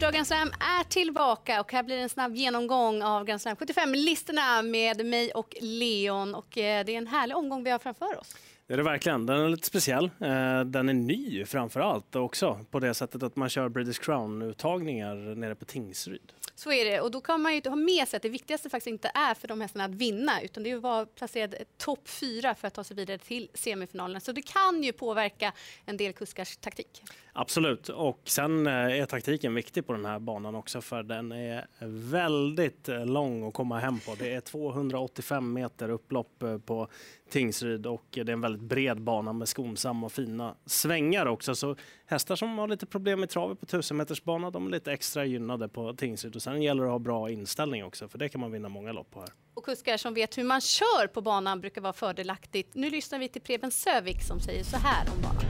[0.00, 4.62] Uppdrag Grand Slam är tillbaka och här blir en snabb genomgång av Grand Slam 75-listorna
[4.62, 6.34] med mig och Leon.
[6.34, 8.36] Och eh, det är en härlig omgång vi har framför oss.
[8.66, 9.26] Det är det verkligen.
[9.26, 10.04] Den är lite speciell.
[10.04, 15.34] Eh, den är ny framför allt också på det sättet att man kör British Crown-uttagningar
[15.34, 16.32] nere på Tingsryd.
[16.62, 17.00] Så är det.
[17.00, 19.48] Och då kan man ju ha med sig att det viktigaste faktiskt inte är för
[19.48, 22.84] de hästarna att vinna utan det är att vara placerad topp fyra för att ta
[22.84, 24.20] sig vidare till semifinalerna.
[24.20, 25.52] Så det kan ju påverka
[25.84, 27.02] en del kuskars taktik.
[27.32, 31.66] Absolut, och sen eh, är taktiken viktig på den här banan också för den är
[32.10, 34.14] väldigt eh, lång att komma hem på.
[34.18, 36.88] Det är 285 meter upplopp eh, på
[37.30, 41.54] Tingsryd och det är en väldigt bred bana med skonsamma och fina svängar också.
[41.54, 44.92] Så hästar som har lite problem med travet på 1000 meters bana, de är lite
[44.92, 46.36] extra gynnade på Tingsryd.
[46.36, 48.92] Och sen gäller det att ha bra inställning också, för det kan man vinna många
[48.92, 49.28] lopp på här.
[49.54, 52.74] Och kuskar som vet hur man kör på banan brukar vara fördelaktigt.
[52.74, 55.44] Nu lyssnar vi till Preben Sövik som säger så här om banan.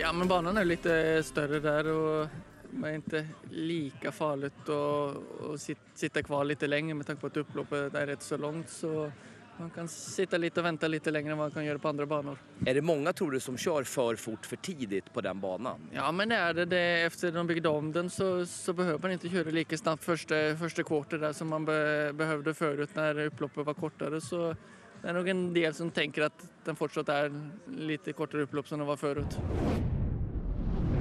[0.00, 2.28] Ja, men banan är lite större där och
[2.70, 5.16] det är inte lika farligt att,
[5.50, 8.70] att sitta kvar lite längre med tanke på att upploppet är rätt så långt.
[8.70, 9.12] Så
[9.58, 12.38] man kan sitta lite och vänta lite längre än man kan göra på andra banor.
[12.66, 15.80] Är det många tror du som kör för fort för tidigt på den banan?
[15.92, 19.28] Ja men är det det efter de byggde om den så, så behöver man inte
[19.28, 23.74] köra lika snabbt första, första quarter där som man be, behövde förut när upploppet var
[23.74, 24.20] kortare.
[24.20, 24.56] Så
[25.02, 28.78] det är nog en del som tänker att den fortsatt är lite kortare upplopp som
[28.78, 29.38] den var förut.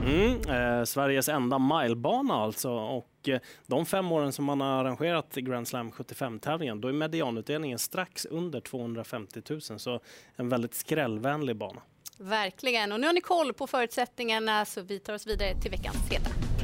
[0.05, 2.71] Mm, eh, Sveriges enda milebana alltså.
[2.71, 7.79] Och eh, de fem åren som man har arrangerat Grand Slam 75-tävlingen, då är medianutdelningen
[7.79, 9.61] strax under 250 000.
[9.61, 9.99] Så
[10.35, 11.81] en väldigt skrällvänlig bana.
[12.17, 12.91] Verkligen.
[12.91, 16.54] Och nu har ni koll på förutsättningarna så vi tar oss vidare till veckans heta.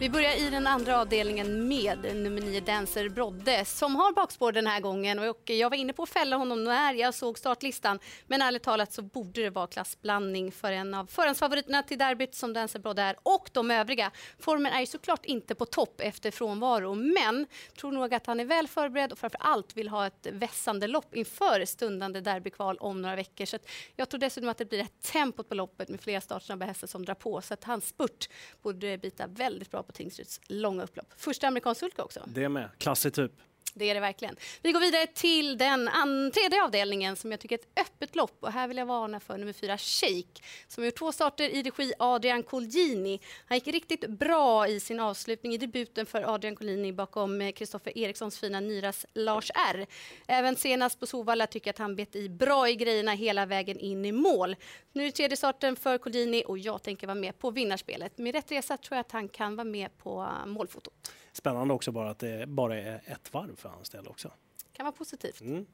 [0.00, 4.66] Vi börjar i den andra avdelningen med nummer 9 Dancer Brodde som har bakspår den
[4.66, 5.18] här gången.
[5.18, 7.98] Och jag var inne på att fälla honom när jag såg startlistan.
[8.26, 12.52] Men ärligt talat så borde det vara klassblandning för en av förhandsfavoriterna till derbyt som
[12.52, 14.10] Dancer Brodde är och de övriga.
[14.38, 17.46] Formen är ju såklart inte på topp efter frånvaro men
[17.80, 21.14] tror nog att han är väl förberedd och framför allt vill ha ett vässande lopp
[21.16, 23.44] inför stundande derbykval om några veckor.
[23.44, 23.58] Så
[23.96, 27.04] jag tror dessutom att det blir ett tempo på loppet med flera startsnabba hästar som
[27.04, 27.40] drar på.
[27.40, 28.28] Så att hans spurt
[28.62, 31.06] borde bita väldigt bra på Tingsryds långa upplopp.
[31.16, 32.20] Första amerikansk sulka också.
[32.26, 33.32] Det med, klassig typ.
[33.78, 34.36] Det är det verkligen.
[34.62, 35.90] Vi går vidare till den
[36.34, 38.36] tredje avdelningen som jag tycker är ett öppet lopp.
[38.40, 41.62] Och här vill jag varna för nummer fyra, Shake, som har gjort två starter i
[41.62, 43.20] regi Adrian Colgjini.
[43.46, 47.98] Han gick riktigt bra i sin avslutning i debuten för Adrian Colgjini bakom eh, Kristoffer
[47.98, 49.86] Erikssons fina Nyras Lars R.
[50.26, 53.78] Även senast på Sovalla tycker jag att han bet i bra i grejerna hela vägen
[53.78, 54.56] in i mål.
[54.92, 58.18] Nu är det tredje starten för Colgjini och jag tänker vara med på vinnarspelet.
[58.18, 61.10] Med rätt resa tror jag att han kan vara med på eh, målfotot.
[61.38, 64.30] Spännande också bara att det bara är ett varv för hans del också.
[64.72, 65.40] kan vara positivt.
[65.40, 65.66] Mm.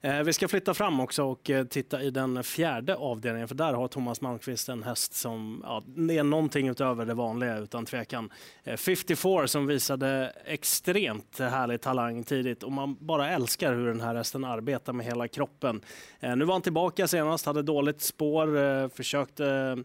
[0.00, 3.72] Eh, vi ska flytta fram också och eh, titta i den fjärde avdelningen för där
[3.72, 5.82] har Thomas Malmqvist en häst som ja,
[6.14, 8.32] är någonting utöver det vanliga utan tvekan.
[8.64, 14.14] Eh, 54 som visade extremt härlig talang tidigt och man bara älskar hur den här
[14.14, 15.80] hästen arbetar med hela kroppen.
[16.20, 19.76] Eh, nu var han tillbaka senast, hade dåligt spår, eh, försökte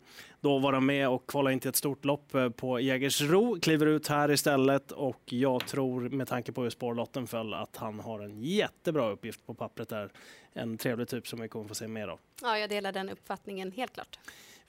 [0.41, 3.59] då vara med och kvala in till ett stort lopp eh, på Jägersro.
[3.59, 7.99] Kliver ut här istället och jag tror med tanke på hur spårlotten föll att han
[7.99, 10.11] har en jättebra uppgift på pappret där.
[10.53, 12.19] En trevlig typ som vi kommer få se mer av.
[12.41, 14.19] Ja, jag delar den uppfattningen helt klart.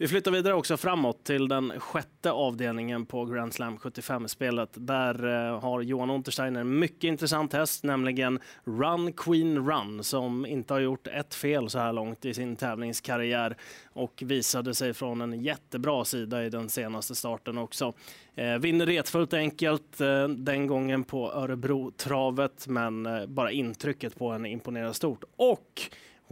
[0.03, 4.71] Vi flyttar vidare också framåt till den sjätte avdelningen på Grand Slam 75-spelet.
[4.75, 10.75] Där eh, har Johan Untersteiner en mycket intressant häst, nämligen Run Queen Run, som inte
[10.75, 13.57] har gjort ett fel så här långt i sin tävlingskarriär
[13.93, 17.93] och visade sig från en jättebra sida i den senaste starten också.
[18.35, 24.51] Eh, vinner retfullt enkelt eh, den gången på Örebro-travet, men eh, bara intrycket på henne
[24.51, 25.25] imponerar stort.
[25.37, 25.83] Och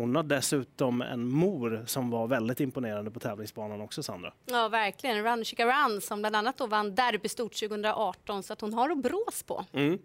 [0.00, 4.33] hon har dessutom en mor som var väldigt imponerande på tävlingsbanan också, Sandra.
[4.47, 5.24] Ja, verkligen.
[5.24, 8.98] Run Chica Run som bland annat då vann derbystort 2018 så att hon har att
[8.98, 9.65] brås på.
[9.72, 9.98] Mm.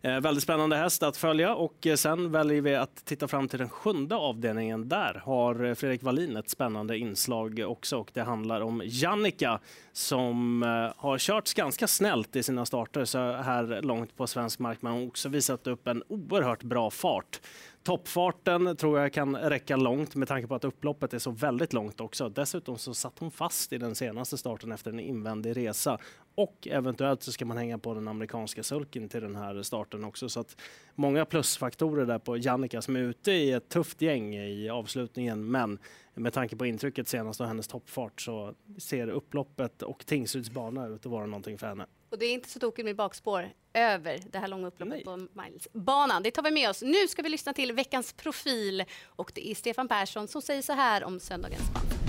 [0.00, 3.58] Eh, väldigt spännande häst att följa och eh, sen väljer vi att titta fram till
[3.58, 4.88] den sjunde avdelningen.
[4.88, 9.60] Där har eh, Fredrik Wallin ett spännande inslag också och det handlar om Jannica
[9.92, 14.82] som eh, har kört ganska snällt i sina starter så här långt på svensk mark
[14.82, 17.40] men också visat upp en oerhört bra fart.
[17.86, 22.00] Toppfarten tror jag kan räcka långt med tanke på att upploppet är så väldigt långt
[22.00, 22.28] också.
[22.28, 25.98] Dessutom så satt hon fast i den senaste starten efter en invändig resa
[26.34, 30.28] och eventuellt så ska man hänga på den amerikanska sulken till den här starten också.
[30.28, 30.56] Så att
[30.94, 35.50] många plusfaktorer där på Jannica som är ute i ett tufft gäng i avslutningen.
[35.50, 35.78] Men
[36.20, 41.06] med tanke på intrycket senast och hennes toppfart så ser upploppet och Tingsryds bana ut
[41.06, 41.86] att vara någonting för henne.
[42.10, 45.04] Och det är inte så tokigt med bakspår över det här långa upploppet Nej.
[45.04, 46.22] på milesbanan.
[46.22, 46.82] Det tar vi med oss.
[46.82, 50.72] Nu ska vi lyssna till veckans profil och det är Stefan Persson som säger så
[50.72, 52.05] här om söndagens band.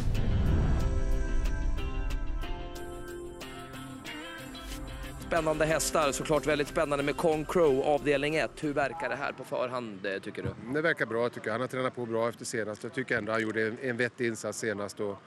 [5.27, 8.51] Spännande hästar, såklart väldigt spännande med Kong Crow avdelning 1.
[8.63, 10.74] Hur verkar det här på förhand eh, tycker du?
[10.74, 11.53] Det verkar bra tycker jag.
[11.53, 12.83] Han har tränat på bra efter senast.
[12.83, 15.00] Jag tycker ändå han gjorde en vettig insats senast.
[15.00, 15.18] Och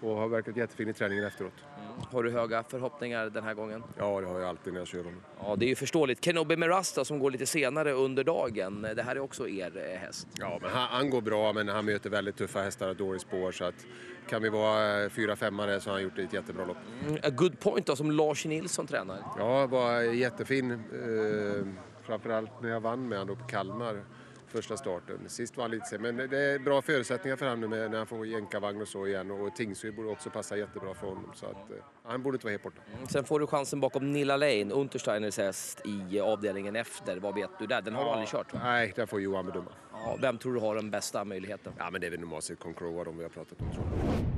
[0.00, 1.52] och har verkat jättefin i träningen efteråt.
[1.78, 1.88] Mm.
[2.12, 3.82] Har du höga förhoppningar den här gången?
[3.98, 5.20] Ja, det har jag alltid när jag kör honom.
[5.40, 6.24] Ja, det är ju förståeligt.
[6.24, 8.86] Kenobi Merasta som går lite senare under dagen.
[8.96, 10.28] Det här är också er eh, häst.
[10.38, 13.52] Ja, men han, han går bra, men han möter väldigt tuffa hästar och dåligt spår.
[13.52, 13.86] Så att
[14.28, 16.76] kan vi vara eh, fyra femmare så har han gjort ett jättebra lopp.
[17.08, 19.18] Mm, a good point då, som Lars Nilsson tränar.
[19.38, 20.70] Ja, var jättefin.
[20.70, 21.66] Eh,
[22.02, 24.04] framförallt när jag vann med honom på Kalmar
[24.48, 25.28] första starten.
[25.28, 28.26] Sist var han lite sen, men det är bra förutsättningar för honom när han får
[28.26, 31.76] jänkarvagn och så igen och Tingsryd borde också passa jättebra för honom så att eh,
[32.02, 32.80] han borde inte vara helt borta.
[32.94, 37.16] Mm, sen får du chansen bakom Nilla Lane, Untersteiners häst i avdelningen efter.
[37.16, 37.82] Vad vet du där?
[37.82, 38.60] Den har ja, du aldrig kört va?
[38.62, 39.70] Nej, där får Johan bedöma.
[39.92, 41.72] Ja, vem tror du har den bästa möjligheten?
[41.78, 44.37] Ja, men det är väl normalt sett Concroa de vi har pratat om.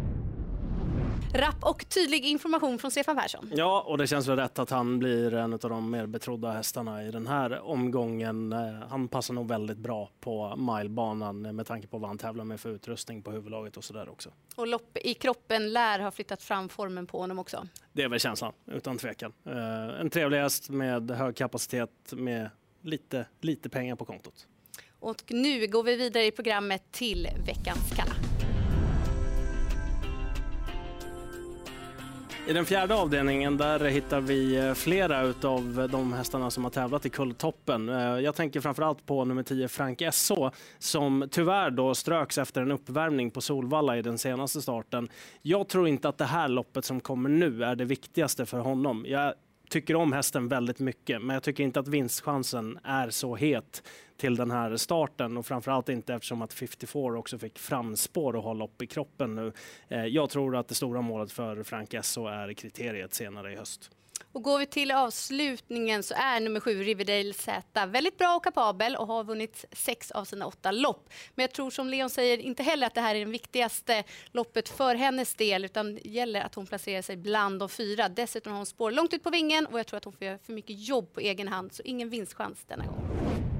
[1.35, 3.51] Rapp och tydlig information från Stefan Persson.
[3.55, 7.05] Ja, och det känns väl rätt att han blir en av de mer betrodda hästarna
[7.05, 8.53] i den här omgången.
[8.53, 12.61] Eh, han passar nog väldigt bra på milebanan med tanke på vad han tävlar med
[12.61, 14.31] för utrustning på huvudlaget och sådär också.
[14.57, 17.67] Och lopp i kroppen lär ha flyttat fram formen på honom också.
[17.93, 19.33] Det är väl känslan, utan tvekan.
[19.47, 22.51] Eh, en trevlig häst med hög kapacitet med
[22.83, 24.47] lite, lite pengar på kontot.
[25.01, 28.13] Och nu går vi vidare i programmet till veckans kalla.
[32.51, 37.07] I den fjärde avdelningen där hittar vi eh, flera av de hästarna som har tävlat
[37.07, 37.89] i Kulltoppen.
[37.89, 42.71] Eh, jag tänker framförallt på nummer 10 Frank SO som tyvärr då ströks efter en
[42.71, 45.09] uppvärmning på Solvalla i den senaste starten.
[45.43, 49.05] Jag tror inte att det här loppet som kommer nu är det viktigaste för honom.
[49.09, 49.35] Jag
[49.71, 53.83] tycker om hästen väldigt mycket, men jag tycker inte att vinstchansen är så het
[54.17, 58.55] till den här starten och framförallt inte eftersom att 54 också fick framspår och har
[58.55, 59.53] lopp i kroppen nu.
[59.89, 63.91] Eh, jag tror att det stora målet för Frank Esso är kriteriet senare i höst.
[64.33, 68.97] Och går vi till avslutningen så är nummer sju Riverdale Z väldigt bra och kapabel
[68.97, 71.09] och har vunnit sex av sina åtta lopp.
[71.35, 74.69] Men jag tror som Leon säger inte heller att det här är det viktigaste loppet
[74.69, 78.09] för hennes del utan det gäller att hon placerar sig bland de fyra.
[78.09, 80.39] Dessutom har hon spår långt ut på vingen och jag tror att hon får göra
[80.39, 83.60] för mycket jobb på egen hand så ingen vinstchans denna gång.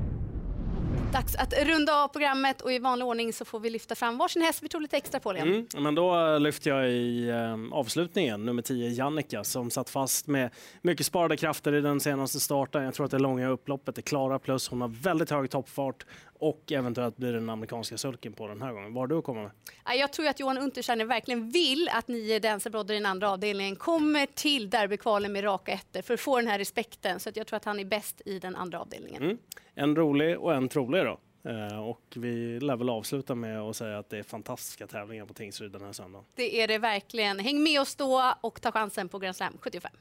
[1.13, 4.43] Dags att runda av programmet och i vanlig ordning så får vi lyfta fram varsin
[4.43, 5.33] häst vi tog lite extra på.
[5.33, 10.27] Mm, men då eh, lyfter jag i eh, avslutningen nummer 10 Jannica som satt fast
[10.27, 10.51] med
[10.83, 12.83] mycket sparade krafter i den senaste starten.
[12.85, 14.69] Jag tror att det långa upploppet är klara plus.
[14.69, 16.07] Hon har väldigt hög toppfart
[16.41, 18.95] och eventuellt blir det den amerikanska sulken på den här gången.
[18.95, 19.53] Vad har du att komma med?
[19.99, 24.27] Jag tror att Johan Untersteiner verkligen vill att nio Dancerbrodder i den andra avdelningen kommer
[24.27, 27.21] till derbykvalen med raka ettor för att få den här respekten.
[27.21, 29.23] Så jag tror att han är bäst i den andra avdelningen.
[29.23, 29.39] Mm.
[29.75, 31.21] En rolig och en trolig då.
[31.51, 35.35] Eh, och vi lär väl avsluta med att säga att det är fantastiska tävlingar på
[35.35, 36.25] Tingsryd den här söndagen.
[36.35, 37.39] Det är det verkligen.
[37.39, 39.93] Häng med oss då och ta chansen på Grand Slam 75.